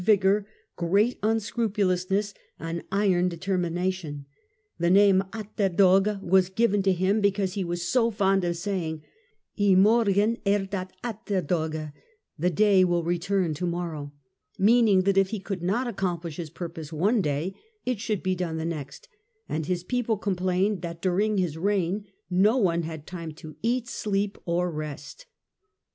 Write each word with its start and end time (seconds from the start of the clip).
ofDeu 0.01 0.43
great 0.75 1.21
nnscrupulousness 1.21 2.33
and 2.57 2.79
n 2.91 3.13
on 3.13 3.29
determmation. 3.29 4.25
i 4.81 4.85
he 4.85 4.89
mark, 4.89 4.91
name" 4.93 5.23
Atterdag" 5.31 6.19
was 6.23 6.49
given 6.49 6.81
to 6.81 6.91
him 6.91 7.21
because 7.21 7.53
he 7.53 7.63
was 7.63 7.87
so 7.87 8.09
^ 8.11 8.11
fond 8.11 8.43
of 8.43 8.57
saying:" 8.57 9.03
I 9.61 9.75
Morgen 9.75 10.39
er 10.47 10.65
dat 10.65 10.91
Atterdag 11.03 11.93
"("the 12.39 12.49
day 12.49 12.83
will 12.83 13.03
return 13.03 13.53
to 13.53 13.67
morrow"), 13.67 14.11
meaning 14.57 15.03
that 15.03 15.19
if 15.19 15.29
he 15.29 15.39
could 15.39 15.61
not 15.61 15.85
ac 15.85 15.97
compHsh 15.97 16.37
his 16.37 16.49
purpose 16.49 16.91
one 16.91 17.21
day 17.21 17.53
it 17.85 17.99
should 17.99 18.23
be 18.23 18.33
done 18.33 18.57
the 18.57 18.65
next; 18.65 19.07
and 19.47 19.67
his 19.67 19.83
people 19.83 20.17
complained 20.17 20.81
that 20.81 21.03
during 21.03 21.37
his 21.37 21.59
reign 21.59 22.07
no 22.27 22.57
one 22.57 22.81
had 22.81 23.05
time 23.05 23.33
to 23.33 23.55
eat, 23.61 23.87
sleep 23.87 24.39
or 24.47 24.71
rest. 24.71 25.27